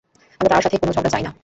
[0.39, 1.31] আমরা তার সাথে কোনো ঝগড়া চাই না।